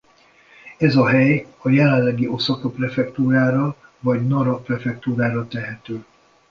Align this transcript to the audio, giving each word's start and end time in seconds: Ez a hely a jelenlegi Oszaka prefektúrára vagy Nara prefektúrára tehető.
Ez 0.77 0.95
a 0.95 1.07
hely 1.07 1.45
a 1.57 1.69
jelenlegi 1.69 2.27
Oszaka 2.27 2.69
prefektúrára 2.69 3.75
vagy 3.99 4.27
Nara 4.27 4.57
prefektúrára 4.57 5.47
tehető. 5.47 6.05